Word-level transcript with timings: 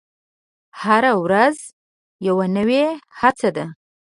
هره 0.81 1.13
ورځ 1.23 1.57
یوه 2.27 2.45
نوې 2.55 2.85
هڅه 3.19 3.49
ده. 3.55 3.65